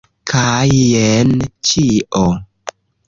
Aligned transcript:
Kaj 0.29 0.69
jen 0.77 1.35
ĉio! 1.71 2.27